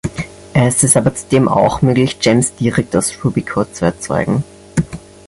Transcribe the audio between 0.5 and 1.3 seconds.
Es ist aber